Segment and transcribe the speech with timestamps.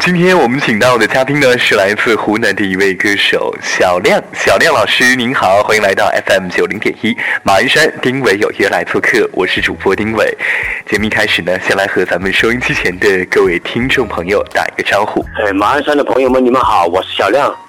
[0.00, 10.34] 今天我们请到的嘉宾呢是来自湖南的一位歌手小亮，小亮老师您好，欢迎来到 FM 九零点一马鞍山丁伟有约来做客，我是主播丁伟。
[10.86, 15.22] 节目一开始呢，先来和咱们收音机前的各位听众朋友打一个招呼。
[15.44, 17.54] 哎，马鞍山的朋友们，你们好，我是小亮。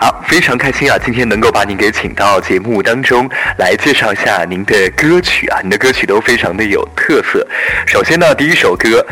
[0.00, 0.96] 好，非常开心啊！
[1.04, 3.28] 今天能够把您给请到节目当中
[3.58, 7.44] 来介绍一下您的歌曲啊，您的歌曲都非常的有特色。
[7.84, 9.04] 首先呢，第一首歌，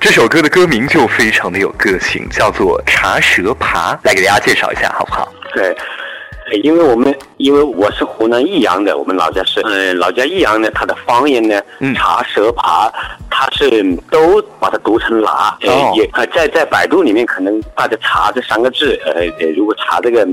[0.00, 5.30] 这首歌的歌名就非常的有个性，叫做《茶蛇爬》，来给大家介绍一下好不好？
[5.54, 5.76] 对。
[6.58, 11.60] 因为我们因为我是湖南益阳的，我们老家是嗯，老家益阳呢，它的方言呢，
[11.94, 12.92] 茶蛇爬，
[13.30, 19.24] 它是都把它读成拿，呃，也呃在在百度里面可能大家查这三个字，呃，
[19.56, 20.26] 如果查这个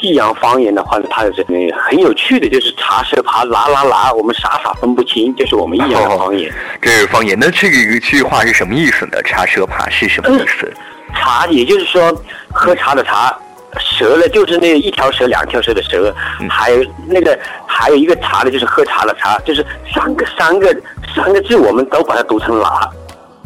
[0.00, 1.44] 益阳方言的话呢，它是
[1.88, 6.52] 很有趣的，就是茶蛇爬拿拿拿，我们傻傻分不清，就是我们益阳的方言。
[6.82, 9.22] 这是方言，那这个一句话是什么意思呢？
[9.22, 10.72] 茶蛇爬是什么意思？
[11.14, 12.12] 茶，也就是说
[12.50, 13.36] 喝茶的茶。
[13.78, 16.14] 蛇呢，就是那一条蛇、两条蛇的蛇，
[16.48, 20.74] 还有那个还有一个茶呢，就是喝茶的茶，就是三个三个
[21.14, 22.90] 三个字，我们都把它读成啦。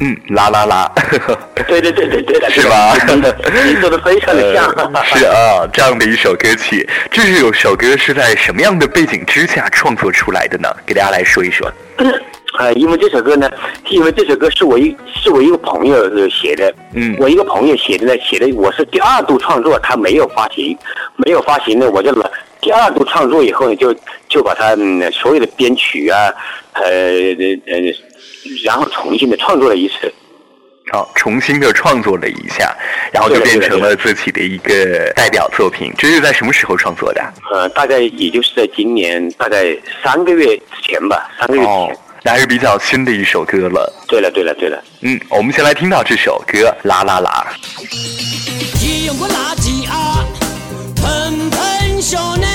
[0.00, 0.90] 嗯，啦啦啦。
[1.68, 2.94] 对对对对对的，是吧？
[3.64, 4.64] 你说的非常的像。
[5.04, 10.68] 是啊，这样的一首歌曲，这是首歌是在什么样的背景之下创作出来的呢？
[10.84, 11.70] 给大家来说一说。
[12.58, 13.50] 呃，因为这首歌呢，
[13.88, 20.76] 因为这首歌是我一是我一个朋友写的，嗯，我一个朋友写的呢，写的我是第二度创作，他没有发行，
[21.16, 22.12] 没有发行呢，我就
[22.60, 23.92] 第二度创作以后呢，就
[24.28, 24.76] 就把它
[25.10, 26.32] 所有的编曲啊，
[26.74, 26.84] 呃
[27.66, 27.94] 呃，
[28.64, 30.12] 然后重新的创作了一次，
[30.92, 32.72] 好，重新的创作了一下，
[33.12, 35.92] 然后就变成了自己的一个代表作品。
[35.98, 37.20] 这是在什么时候创作的？
[37.52, 41.98] 呃，大概也就是在今年大概三个月之前吧，三个月之前。
[42.26, 43.92] 那还是比较新的一首歌了。
[44.08, 44.82] 对了，对了，对了。
[45.02, 47.52] 嗯，我们先来听到这首歌，啦啦啦。
[48.80, 50.24] 你用过垃圾啊，
[50.96, 52.46] 喷喷小呢，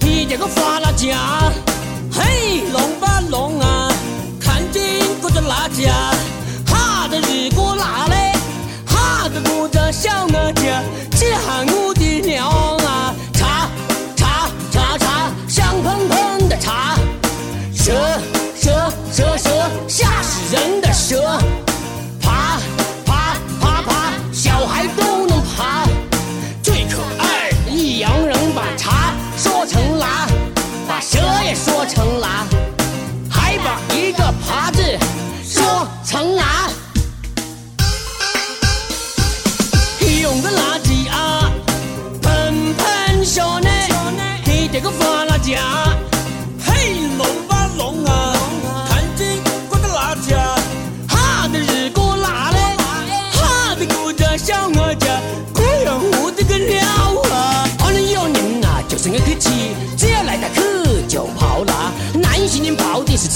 [0.00, 1.52] 你这个发了家，
[2.12, 3.92] 嘿，弄吧弄啊，
[4.40, 4.82] 看见
[5.20, 6.12] 过这垃圾啊，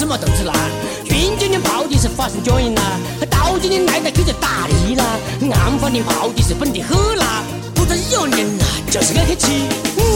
[0.01, 0.55] 芝麻豆子啦，
[1.11, 2.83] 运今年泡的是花生椒盐啦，
[3.29, 5.05] 到今年来的可就大力啦，
[5.53, 7.45] 暗房的泡的是本地喝啦，
[7.75, 9.69] 不到一二年啦，就是爱客气，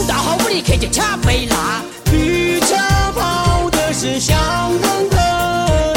[0.07, 4.35] 到好屋里去就恰杯啦，绿茶泡的是香
[4.81, 5.95] 喷喷，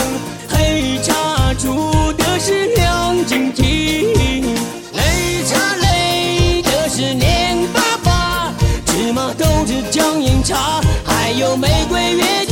[0.50, 3.64] 黑茶煮的是亮晶晶，
[4.92, 8.52] 擂茶擂的是黏巴巴，
[8.84, 12.44] 芝麻豆子姜盐茶，还有玫瑰月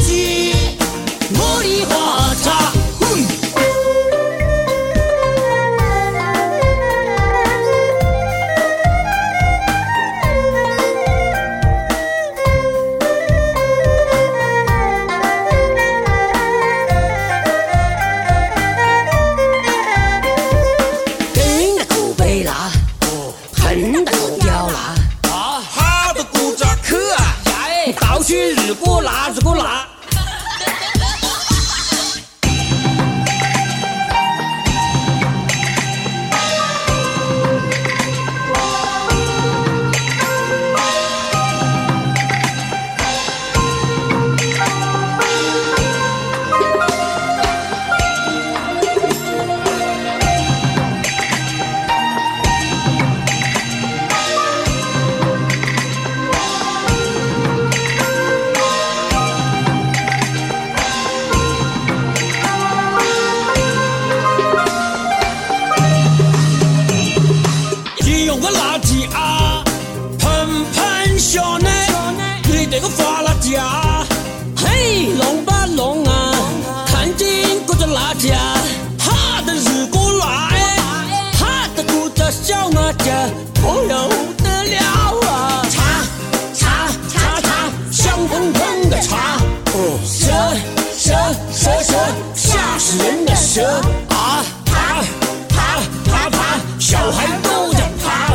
[94.09, 95.03] 啊爬
[95.49, 98.33] 爬爬爬，小孩都得爬。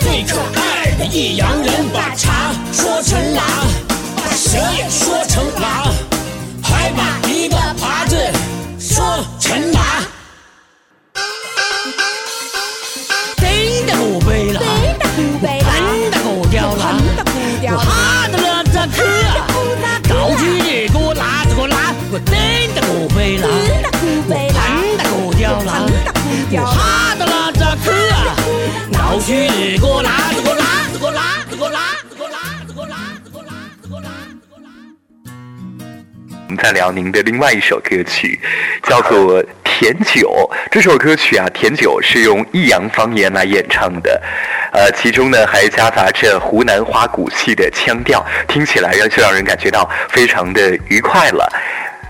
[0.00, 3.44] 最可爱的益阳人把茶说成狼，
[4.16, 5.92] 把蛇也说成狼，
[6.62, 8.16] 还把一个爬字
[8.78, 9.04] 说
[9.38, 9.75] 成。
[36.56, 38.40] 们再聊您的另外一首歌曲，
[38.84, 40.48] 叫做《甜酒》。
[40.70, 44.20] 这首歌曲啊，《甜酒》是用益阳方言来演唱的，
[44.72, 51.46] 呃，其中呢还夹杂着湖南花鼓戏的腔调，听起来让就让人感觉到非常的愉快了，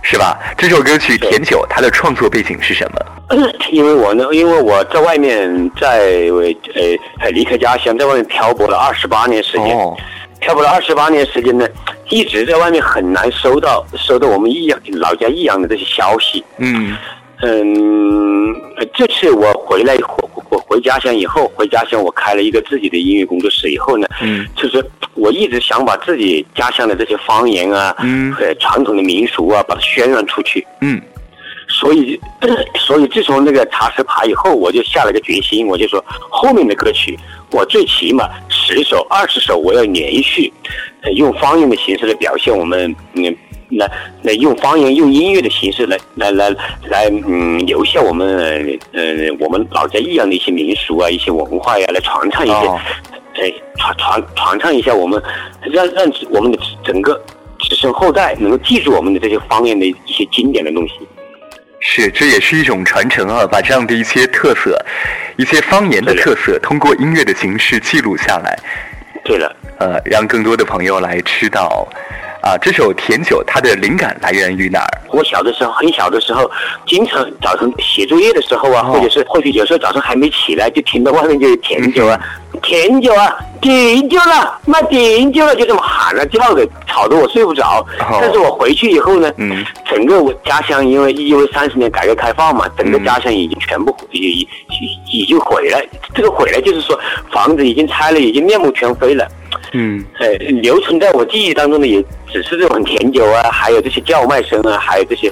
[0.03, 0.39] 是吧？
[0.57, 3.51] 这首歌曲《甜酒》，它的创作背景是什么？
[3.71, 5.99] 因为我呢，因为我在外面在
[7.19, 9.77] 呃离开家乡，在外面漂泊了二十八年时间。
[9.77, 9.97] 哦，
[10.39, 11.67] 漂泊了二十八年时间呢，
[12.11, 16.44] 一直在外面很难收到收到我们益阳老家益阳的这些消息。
[16.58, 16.97] 嗯
[17.43, 24.82] 嗯，呃这次我回来回我回家乡以后，回家乡我开了一个自己的音乐工作室以后呢，嗯就是
[25.14, 30.67] 我一直想把自己家乡的这些方言啊，嗯呃传统的民俗啊，把它宣扬出去。
[30.81, 31.00] 嗯
[31.69, 32.19] 所以，
[32.79, 37.19] 所以自从那个茶石牌以后，我就下了个决心，我就说后面的歌曲，
[37.50, 38.29] 我最起码
[38.67, 40.53] 十首、二十首，我要连续，
[41.03, 43.35] 呃，用方言的形式来表现我们，嗯，
[43.71, 43.91] 来
[44.23, 46.51] 来用方言、用音乐的形式来来来
[46.89, 52.81] 来，嗯，留下我们，呃，我们老家益阳的一些民俗啊、一些文化呀，来传唱一些，哦
[53.35, 55.23] 哎，传传传唱一下我们，
[55.62, 57.15] 让让我们的整个
[57.61, 60.95] 子孙后代能够记住我们的这些方言的一些经典的东西。
[61.88, 64.77] 是，这也是一种传承啊，把这样的一些特色、
[65.37, 68.59] 一些方言的特色，通过音乐的形式记录下来。
[69.25, 69.55] 对了。
[69.79, 71.87] 呃，让更多的朋友来知道，
[72.43, 75.00] 啊，这首《甜酒》它的灵感来源于哪儿？
[75.11, 76.50] 我小的时候，很小的时候，
[76.88, 82.19] 经常早晨写作业的时候啊，哦或者是或许有时候早上还没起来，就听到外面就有甜酒啊，
[82.62, 83.37] 甜酒啊，
[83.67, 87.85] 甜酒了，卖甜酒了，就这么喊了叫的，吵得我睡不着。
[87.99, 95.83] 哦但是我回去以后呢，嗯整个我家乡因为因为三十年改革开放嘛，整个家乡已经全部已已已已经毁了。
[96.15, 96.97] 这个毁了就是说
[97.33, 99.27] 房子已经拆了，已经面目全非了。
[99.73, 100.29] 嗯呃，
[100.62, 102.01] 留存在我记忆当中的也
[102.33, 105.29] 只是这种甜酒啊，还有这些叫卖声啊，还有这些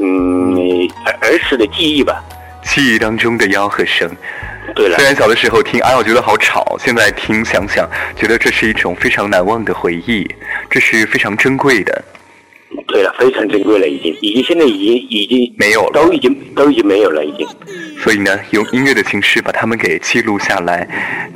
[0.00, 0.56] 嗯
[1.04, 2.20] 儿儿时的记忆吧。
[2.64, 4.10] 记忆当中的吆喝声。
[4.74, 10.26] 对了虽，然小的时候听，哎，我觉得好吵，现在听想想，觉得这是一种非常难忘的回忆，
[10.68, 12.04] 这是非常珍贵的。
[12.88, 17.46] 对了，非常珍贵了，已经，已经现在已经已经没有了都已经都已经没有了，已经。
[17.98, 20.86] 所以呢，用音乐的形式把它们给记录下来，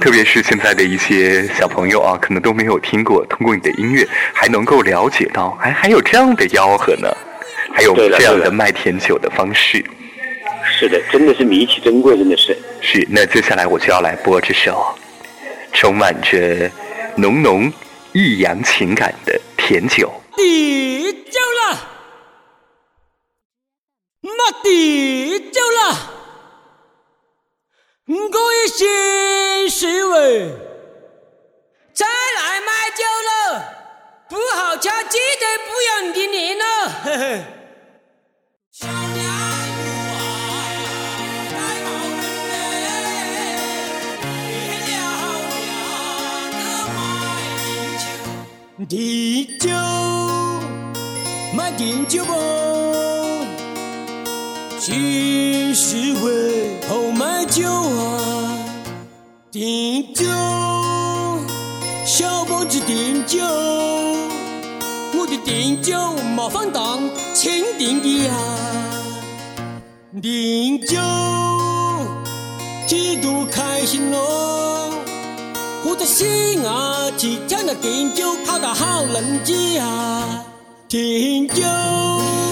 [0.00, 7.08] 特别是现在的一些小朋友啊，可能都没有听过，通过你的音乐还能够了解到，哎，还有这样的吆喝呢，
[7.72, 9.84] 还有这样的卖甜酒的方式。
[10.80, 12.56] 是的，真的是弥奇珍贵，真的是。
[12.80, 14.82] 是，那接下来我就要来播这首
[15.74, 16.70] 充满着
[17.16, 17.70] 浓浓
[18.14, 20.10] 益阳情感的甜酒。
[20.34, 21.78] 地酒了，
[24.22, 25.98] 那地酒了，
[28.06, 30.48] 我也先是喂，
[31.92, 33.64] 再来买酒了，
[34.30, 36.64] 不好吃记得不要你念了，
[37.04, 37.59] 嘿嘿。
[48.90, 49.70] 甜酒
[51.54, 52.32] 买甜酒不，
[54.80, 54.92] 就
[55.72, 58.58] 是为后买酒啊。
[59.52, 60.24] 甜酒
[62.04, 63.38] 小包子甜酒，
[65.14, 65.96] 我的甜酒
[66.34, 68.34] 没放糖，清甜的啊。
[70.20, 70.98] 甜酒
[72.88, 74.79] 几度开心咯。
[76.00, 80.46] 这西安几家的甜酒泡得好人家啊
[80.88, 81.56] 甜酒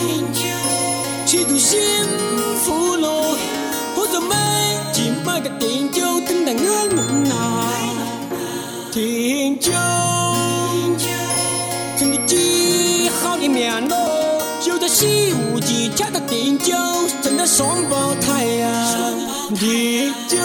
[0.05, 0.43] 甜酒
[1.25, 1.81] 吃出幸
[2.63, 3.09] 福路
[3.97, 4.37] 我说美
[4.93, 7.33] 酒美的甜酒等待我们呐
[8.93, 9.73] 甜酒
[10.69, 11.07] 甜酒
[11.97, 13.97] 真的几好的面咯
[14.61, 16.75] 就在西湖几家的甜酒
[17.23, 19.15] 真的双胞胎啊
[19.59, 20.37] 甜酒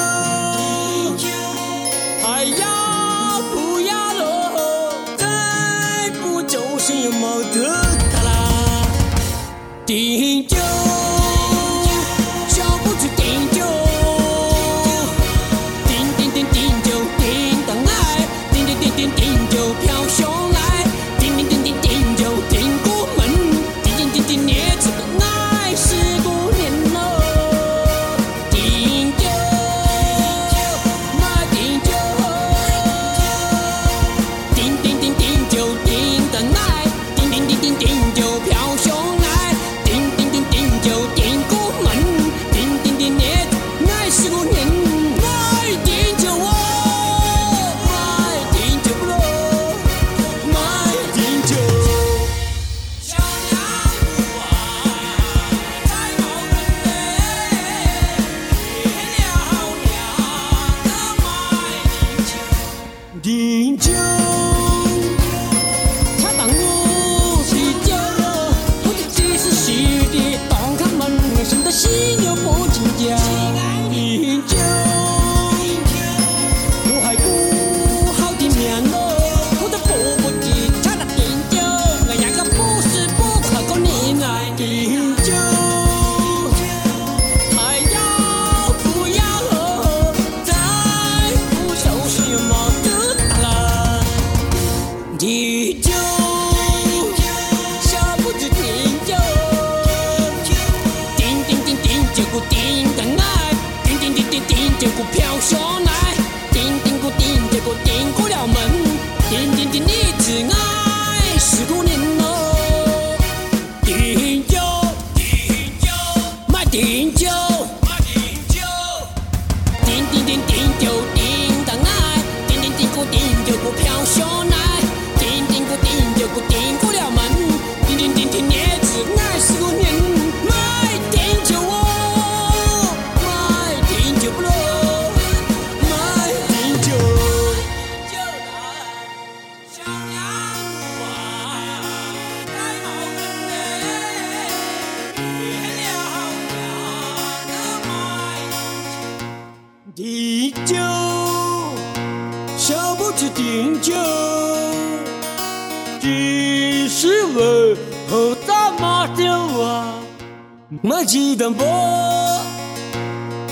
[160.82, 161.63] 买鸡蛋不，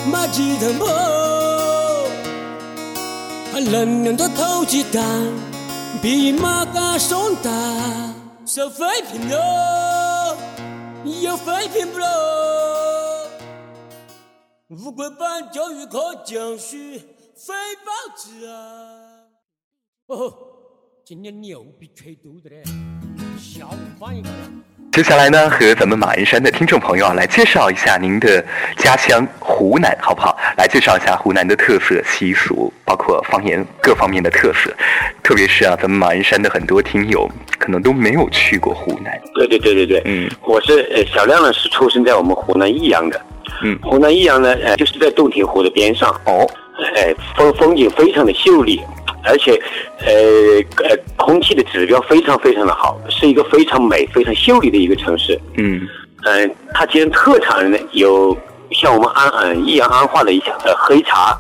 [0.10, 0.86] 买鸡蛋不。
[3.54, 5.04] 冷冷的投鸡蛋
[6.02, 7.52] 比马嘎松大，
[8.46, 10.36] 收废品喽，
[11.22, 12.08] 有废品不喽？
[14.70, 16.76] 乌龟班教育课讲述
[17.36, 17.54] 废
[17.86, 18.56] 报纸啊！
[20.08, 20.34] 哦，
[21.06, 22.64] 今年牛逼吹肚的嘞，
[23.38, 24.30] 下午翻一个。
[24.92, 28.44] 接下来呢，和咱们马鞍山的听众朋友啊，来介绍一下您的
[28.76, 30.38] 家乡湖南，好不好？
[30.58, 34.70] 来介绍一下湖南的特色习俗，包括方言各方面的特色。
[35.24, 37.26] 特别是啊，咱们马鞍山的很多听友
[37.58, 39.18] 可能都没有去过湖南。
[39.34, 43.22] 对对对对对，嗯，我是呃小亮呢，是出生在我们湖南益阳的，
[43.64, 46.46] 嗯湖南益阳呢，呃，就是在洞庭湖的边上，哦，
[46.98, 48.82] 哎，风风景非常的秀丽，
[49.24, 49.54] 而且
[50.00, 55.40] 呃呃，空气的指标非常非常的好，是一个非常美、非常秀丽的一个城市。
[55.58, 55.88] 嗯
[56.24, 58.38] 嗯、它其实特产呢有
[58.72, 61.38] 像我们安嗯益阳安化的一些呃黑茶，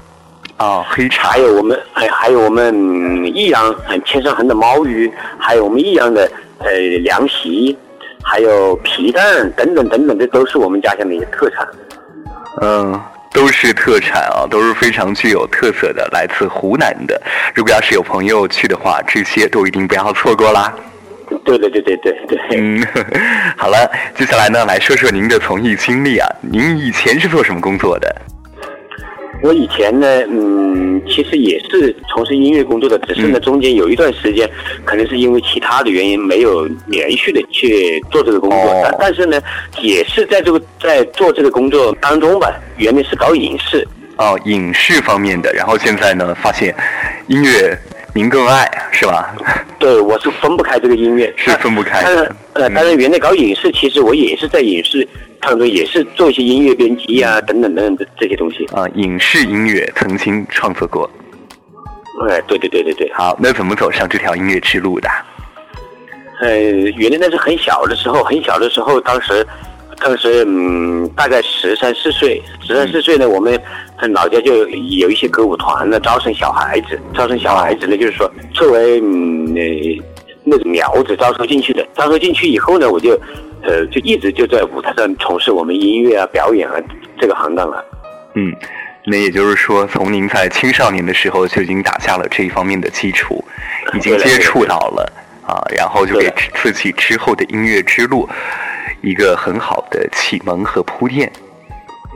[0.57, 6.71] 哦，黑茶还有我们还还有我们嗯益阳嗯千山横的毛鱼，还有我们益阳的呃
[7.03, 7.77] 凉席，
[8.23, 11.67] 还有皮蛋等等等等，这都是我们家乡的一些特产。
[12.61, 12.99] 嗯，
[13.33, 17.19] 都是特产啊，都是非常具有特色的，来自湖南的。
[17.55, 20.73] 如果要是有朋友去的话，这些都一定不要错过啦。
[21.45, 22.39] 对对对对对对。
[22.57, 22.85] 嗯，
[23.57, 26.27] 好了，接下来呢，来说说您的从艺经历啊。
[26.41, 28.13] 您以前是做什么工作的？
[29.41, 34.49] 我以前呢，嗯，其实也是从事音乐工作的，只是呢，中间有一段时间，
[34.85, 38.57] 可能是因为其他的原因，没有连续的去做这个工作。
[38.59, 39.41] 哦但但是呢，
[39.81, 45.51] 也是在这个在做这个工作当中吧，原来是搞影视，哦，影视方面的。
[45.53, 46.75] 然后现在呢，发现
[47.27, 47.77] 音乐
[48.13, 49.33] 您更爱，是吧？
[49.79, 55.07] 对我是分不开这个音乐，是分不开呃，嗯当然，原来搞影视，其实我也是在影视
[55.39, 58.65] 当中也是做一些音乐编辑啊，等等等等这这些东西。
[58.73, 61.09] 啊，影视音乐曾经创作过。
[62.29, 63.11] 哎，对对对对对。
[63.13, 65.09] 好，那怎么走上这条音乐之路的？
[66.41, 66.49] 呃，
[66.97, 69.45] 原来那是很小的时候，很小的时候，当时，
[70.03, 73.59] 当时嗯，大概十三四岁，十三四岁呢，我们
[73.97, 80.03] 呃老家就有一些歌舞团呢，招生小孩子，招生小孩子呢，就是说作为嗯呃
[80.43, 83.11] 那种苗子招收进去的，招收进去以后呢，我就
[83.63, 86.75] 呃就一直就在舞台上从事我们音乐啊、表演啊
[87.19, 87.85] 这个行当了。
[88.33, 88.51] 嗯，
[89.05, 93.43] 那也就是说，从您在青少年的时候就已经打下了这一方面的基础，
[93.93, 95.13] 已经接触到了
[95.45, 98.27] 啊，然后就给自己之后的音乐之路
[99.01, 101.31] 一个很好的启蒙和铺垫。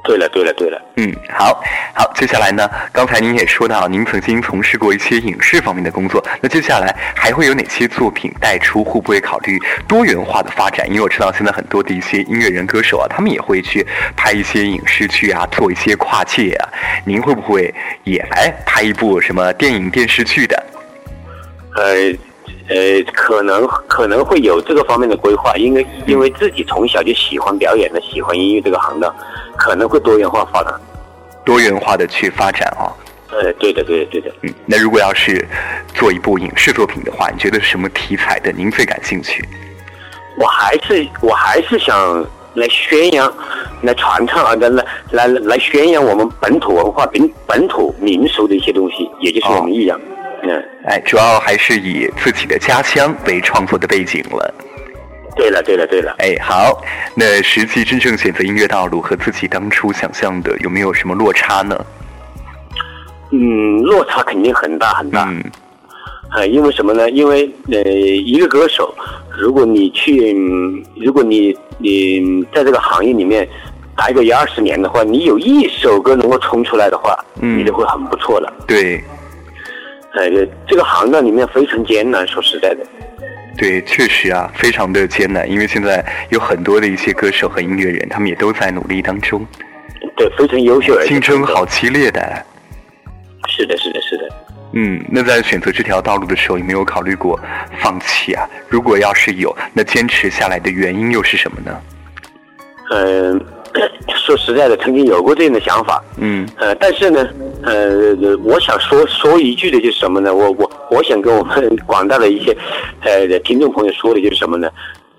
[0.07, 0.79] 对了，对了，对了。
[0.97, 1.63] 嗯，好，
[1.95, 8.83] 好，接下来呢，刚才您也说到，您曾经从事过一些影视方面的工作，那接下来还会有哪些作品带出？
[8.83, 10.87] 会不会考虑多元化的发展？
[10.87, 13.83] 因为我知道现在很多的一些音乐人、歌手啊，他们也会去
[14.15, 16.69] 拍一些影视剧啊，做一些跨界啊。
[17.03, 20.63] 您会不会也来拍一部什么电影、电视剧的？
[21.77, 22.13] 呃
[22.67, 29.13] 呃，可能可能会有这个方面的规划，因为因为自己从小就喜欢表演的，喜欢音乐这个行当，
[29.55, 30.73] 可能会多元化发展。
[31.45, 32.89] 多元化的去发展啊。
[33.31, 34.31] 呃，对的，对的，对的。
[34.41, 35.45] 嗯，那如果要是
[35.93, 39.43] 做一部影视作品的话，你觉得什么题材的您最感兴趣？
[40.37, 43.31] 我还是我还是想来宣扬、
[43.81, 49.99] 来传唱啊，来来来来宣扬我们本土文化、本本土民俗的一些东西，也就是我们益阳。
[50.47, 54.53] 嗯，哎，主要还是以自己的家乡为创作的背景了。
[55.35, 56.15] 对了，对了，对了。
[56.19, 56.81] 哎，好，
[57.15, 61.85] 那实际真正选择音乐道路和自己当初想象的有没有什么落差呢？
[63.31, 65.27] 嗯，落差肯定很大很大。
[65.29, 65.43] 嗯
[66.31, 67.09] 啊，因为什么呢？
[67.11, 68.93] 因为呃，一个歌手，
[69.37, 73.47] 如果你去，嗯如果你你在这个行业里面，
[73.95, 78.51] 待个一二十年的话，你有一首歌能够冲出来的话，你就会很不错了。
[78.67, 79.01] 对，
[80.15, 82.85] 呃，这个行当里面非常艰难，说实在的。
[83.57, 89.45] 对，确实啊，非常的艰难，因为现在有很多的一些歌手和音乐人，他们也都在努力当中。
[90.17, 92.21] 对，非常优秀，竞争好激烈的。
[93.47, 94.29] 是的，是的，是的。
[94.73, 97.39] 嗯，那在选择这条道路的时候，有没有考虑过
[97.79, 98.45] 放弃啊？
[98.67, 101.81] 如果要是有，那坚持下来的原因又是什么呢？
[102.91, 103.45] 嗯，
[104.15, 106.03] 说实在的，曾经有过这样的想法。
[106.17, 106.47] 嗯。
[106.57, 107.27] 呃，但是呢，
[107.63, 110.33] 呃，我想说说一句的就是什么呢？
[110.33, 112.55] 我我我想跟我们广大的一些
[113.01, 114.69] 呃听众朋友说的就是什么呢？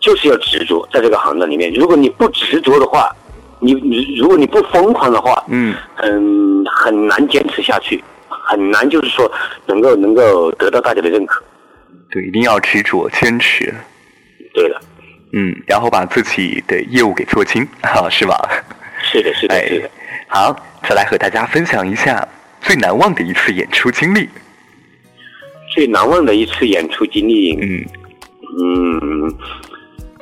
[0.01, 1.73] 就是要执着在这个行当里面。
[1.73, 3.11] 如果你不执着的话，
[3.61, 9.31] 你你如果你不疯狂的话，嗯嗯，很难坚持下去，很难就是说
[9.67, 11.43] 能够能够得到大家的认可。
[12.11, 13.75] 对，一定要执着坚持。
[14.55, 14.81] 对了。
[15.33, 18.37] 嗯，然后把自己的业务给做精，哈， 是吧？
[19.03, 19.91] 是的，是的，是的。
[20.29, 20.55] 好，
[20.89, 22.27] 再来和大家分享一下
[22.61, 24.29] 最难忘的一次演出经历。
[25.75, 27.85] 最难忘的一次演出经历，嗯
[28.59, 29.35] 嗯，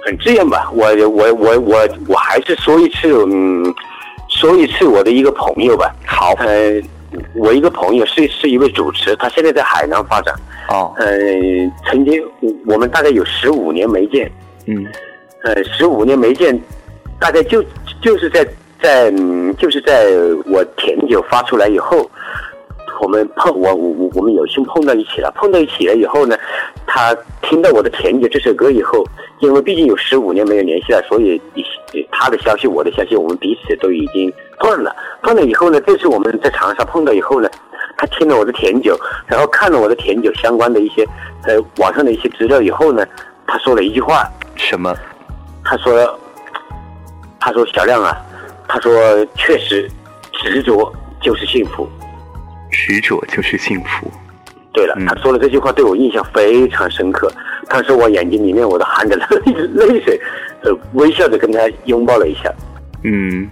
[0.04, 3.74] 很这样吧，我我我我我还是说一次，嗯，
[4.28, 5.94] 说一次我的一个朋友吧。
[6.04, 6.82] 好，呃，
[7.36, 10.34] 我一个朋友是是一位主持，他现在在海南发展。
[10.68, 11.06] 哦，呃，
[11.86, 12.20] 曾经
[12.66, 14.30] 我们大概有十五年没见。
[14.66, 14.86] 嗯，
[15.44, 16.58] 呃，十五年没见，
[17.20, 17.62] 大概就
[18.00, 18.46] 就是在
[18.82, 19.10] 在
[19.58, 20.10] 就是在
[20.46, 22.10] 我甜酒发出来以后，
[23.02, 25.30] 我们碰我我我们有幸碰到一起了。
[25.36, 26.36] 碰到一起了以后呢，
[26.86, 29.04] 他听到我的甜酒这首歌以后，
[29.40, 31.40] 因为毕竟有十五年没有联系了，所以
[32.10, 34.94] 他的消息我的消息我们彼此都已经断了。
[35.22, 37.50] 断了以后呢，这次我们在长沙碰到以后呢，
[37.98, 41.06] 他听了我的甜酒，然后看了我的甜酒相关的一些
[41.46, 43.06] 呃网上的一些资料以后呢，
[43.46, 44.26] 他说了一句话。
[44.56, 44.94] 什么？
[45.64, 46.20] 他说
[47.40, 48.16] ：“他说小亮啊，
[48.68, 48.92] 他说
[49.34, 49.90] 确实，
[50.32, 51.88] 执着就是幸福，
[52.70, 54.10] 执着就是幸福。”
[54.72, 57.32] 对了，他说了这句话对我印象非常深刻。
[57.68, 60.20] 当时我眼睛里面我都含着泪泪水，
[60.62, 62.52] 呃，微笑着跟他拥抱了一下。
[63.04, 63.48] 嗯，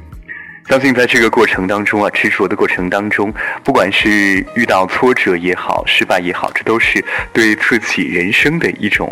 [0.69, 4.09] 相信在这个过程当中啊，执着的过程当中，不管是
[4.57, 9.11] 遇到挫折也好，失败也好，这都是对自己人生的一种。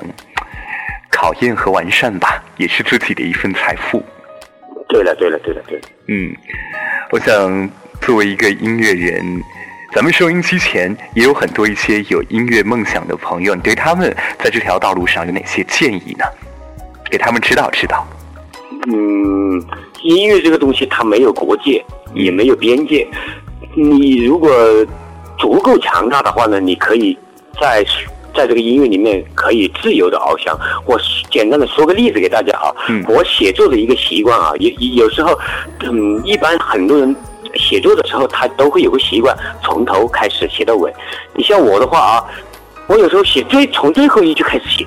[1.21, 4.03] 考验和完善吧，也是自己的一份财富。
[4.89, 5.79] 对了，对了，对了，对。
[6.07, 6.35] 嗯，
[7.11, 9.23] 我想作为一个音乐人，
[9.95, 16.25] 咱们收音机前也有很多一些有音乐梦想的朋友，你对他们在这条道路上有哪些建议呢？
[17.11, 18.07] 给他们指导指导。
[18.91, 19.63] 嗯，
[20.03, 23.07] 音乐这个东西它没有国界，也没有边界。
[23.75, 24.51] 你如果
[25.39, 27.19] 足够强大的话呢，你可以
[27.61, 27.85] 在。
[28.35, 30.59] 在这个音乐里面可以自由的翱翔。
[30.87, 30.99] 我
[31.31, 32.73] 简单的说个例子给大家啊，
[33.09, 34.71] 我写作的一个习惯啊，有
[35.05, 35.39] 有时候，
[35.81, 37.15] 嗯，一般很多人
[37.55, 40.93] 写作的时候他都会有个习惯，从头开始写到尾。
[41.35, 42.25] 你像我的话啊，
[42.87, 44.87] 我有时候写最从最后一句开始写，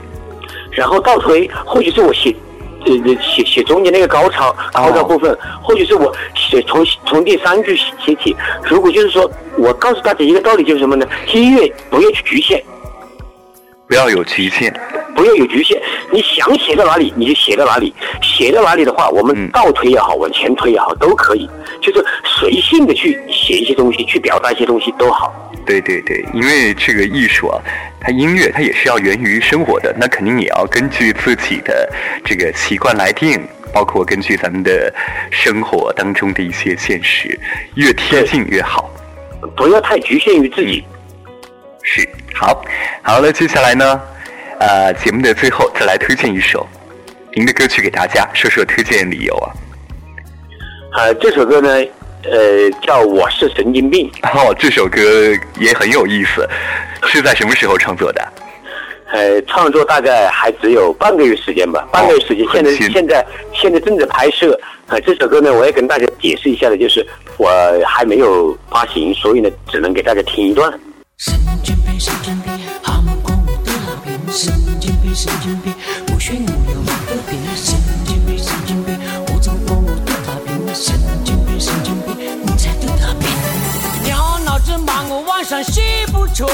[0.72, 2.36] 然后倒推，或许是我写
[2.86, 8.36] 呃写写中间那个高潮高潮部分，或者是我写从从第三句写起。
[8.64, 11.06] 如果就是说我告诉大家一个道理，就是什么呢？
[11.34, 12.64] 音乐不要去局限。
[13.94, 14.74] 不要有局限，
[15.16, 15.80] 不要有局限。
[16.12, 17.94] 你想写到哪里，你就写到哪里。
[18.24, 21.48] 写到哪里的话，我们倒推也好，往前推也好，都可以。
[21.80, 25.32] 就是随性的去写一些东西，去表达一些东西都好。
[25.64, 27.62] 对对对，因为这个艺术啊，
[28.02, 31.88] 它音乐它也是要源于生活的，那肯定也要根据自己的
[32.26, 33.40] 这个习惯来定，
[33.72, 34.92] 包括根据咱们的
[35.30, 37.40] 生活当中的一些现实，
[37.76, 38.90] 越贴近越好。
[39.56, 40.84] 不要太局限于自己。
[41.84, 42.62] 是好，
[43.02, 44.02] 好了，接下来呢，
[44.60, 46.68] 呃，节目的最后再来推荐一首
[47.34, 49.52] 您的歌曲给大家，说说推荐理由啊。
[50.98, 51.70] 呃，这首歌呢，
[52.24, 54.12] 呃，叫《我是神经病》。
[54.38, 55.00] 哦，这首歌
[55.60, 56.48] 也很有意思，
[57.08, 58.34] 是在什么时候创作的？
[59.12, 62.46] 呃，创作大概还只有半个月时间吧，半个月时间。
[62.52, 64.60] 现在现在现在正在拍摄。
[64.88, 67.06] 呃，这首歌呢，我也跟大家解释一下的，就是
[67.38, 67.50] 我
[67.86, 70.70] 还没有发行，所以呢，只能给大家听一段。
[71.18, 71.73] 神经病，
[72.04, 72.52] 神经病，
[72.84, 74.20] 哈姆光我的那边。
[74.30, 75.74] 神经病，神经病，
[76.06, 77.40] 不许我有我的病。
[77.56, 80.76] 神经病，神经病，我走过我的大病。
[80.76, 83.30] 神经病，神经病，你才得大病。
[84.04, 86.46] 鸟脑子忙，我晚上睡不着。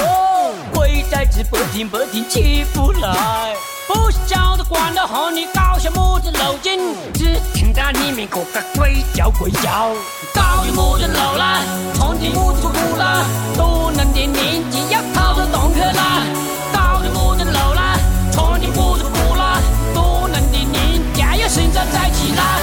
[0.72, 3.52] 鬼在直播间，不停起不来。
[3.88, 6.78] 不晓得关了后你搞些么子路径，
[7.12, 9.94] 只听到里面个个鬼叫鬼叫。
[10.34, 11.62] 搞些么子路啦，
[11.94, 13.24] 唱的么子歌啦，
[13.56, 16.26] 多能的年纪要跑到洞去啦。
[16.72, 17.96] 搞些么子路啦，
[18.32, 19.60] 唱的么子歌啦，
[19.94, 22.58] 多能的年纪要现在在起啦。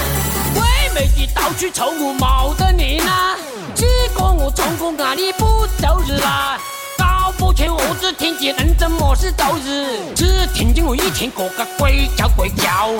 [0.52, 0.62] 鬼
[0.94, 3.34] 魅的到处去凑我冇得练啦。
[3.74, 6.58] 结果我从过哪里不走日啦？
[6.98, 12.90] 搞不清我只听见人怎么是走日，只听见我一天个个鬼叫鬼叫。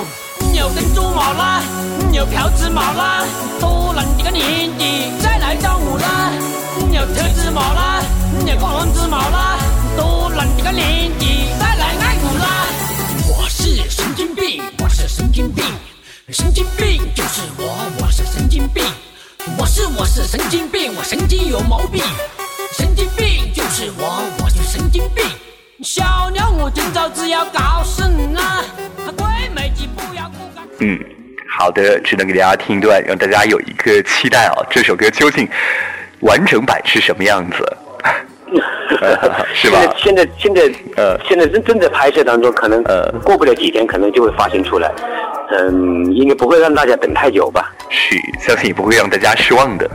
[0.53, 1.61] 有珍珠毛啦，
[2.11, 3.23] 有票子毛啦，
[3.59, 6.31] 多难的个年纪再来跳舞啦。
[6.91, 8.01] 有车子毛啦，
[8.45, 9.57] 有房子毛啦，
[9.97, 12.65] 多难的个年纪再来爱我啦。
[13.27, 15.63] 我是神经病，我是神经病，
[16.29, 18.83] 神经病就是我，我是神经病。
[19.57, 22.03] 我是我是神经病，我神经有毛病。
[22.77, 25.25] 神经病就是我，我就神经病。
[25.81, 28.61] 小鸟我今早只要告诉你啊，
[30.79, 30.99] 嗯，
[31.57, 34.55] 好的，只能给大家听一段，让大家有一个期待啊。
[34.69, 35.47] 这首歌究竟
[36.21, 37.77] 完整版是什么样子？
[39.53, 39.79] 是吧？
[39.97, 40.61] 现在现在
[40.95, 44.91] 呃，现在正正在拍摄当中，可能呃，过不了几天，可能就会发行出来。
[45.51, 47.71] 嗯，应该不会让大家等太久吧？
[47.89, 49.89] 是，相信也不会让大家失望的。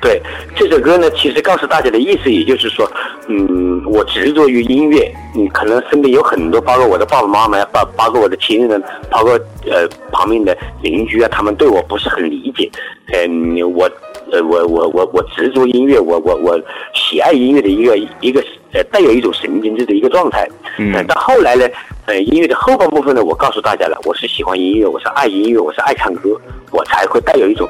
[0.00, 0.20] 对
[0.56, 2.90] 这首歌呢，其实告诉大家的意思，也就是说，
[3.28, 5.12] 嗯，我执着于音乐。
[5.36, 9.38] 嗯可能身边有很多，包括我的爸爸妈妈呀，包包括我的亲人，包括
[9.70, 12.68] 呃旁边的邻居啊，他们对我不是很理解。
[13.12, 13.88] 嗯，我
[14.32, 16.60] 呃我我我我执着音乐，我我我
[16.94, 20.48] 喜爱音乐的一个一个呃带有一种神经质的一个状态。
[20.78, 21.06] 嗯。
[21.06, 21.68] 到后来呢，
[22.06, 26.30] 呃，音乐的后半部分呢，我告诉大家了，我是喜欢音乐，我是爱音乐，我是爱唱歌，
[26.72, 27.68] 我才会带有一种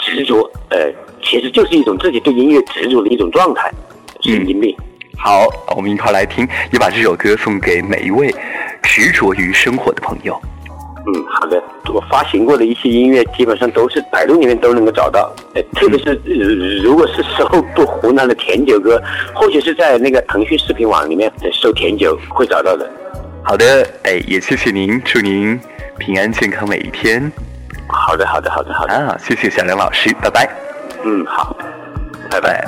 [0.00, 0.90] 执着，呃。
[1.28, 3.70] 其实就是一种自己对音乐执着的一种状态，
[4.22, 4.74] 神经病。
[5.16, 8.34] 好，我们一块来听，也把这首歌送给每一位
[8.82, 10.40] 执着于生活的朋友。
[11.06, 11.62] 嗯，好的。
[11.92, 15.32] 我发行过的一些音乐，基本上都是百度里面都能够找到。
[15.54, 16.14] 呃，特别是
[16.82, 19.02] 如果是搜不湖南的甜酒歌，
[19.34, 22.88] 或许是在那个腾讯视频网里面搜甜酒，会找到的。
[23.42, 25.58] 好的，哎，也谢谢您，祝您
[25.98, 27.30] 平安健康每一天。
[27.88, 28.92] 好的，好的，好的，好的。
[28.92, 30.67] 啊，谢谢小梁老师，拜拜。
[31.10, 31.56] 嗯，好，
[32.30, 32.62] 拜拜。